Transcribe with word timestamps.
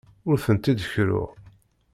Ur 0.29 0.37
tent-id-kerruɣ. 0.45 1.29